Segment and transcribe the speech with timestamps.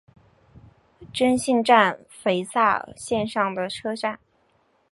[1.13, 4.19] 真幸站肥萨线上的车站。